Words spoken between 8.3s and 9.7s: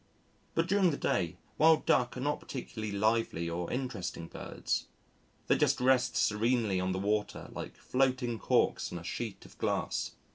corks on a sheet of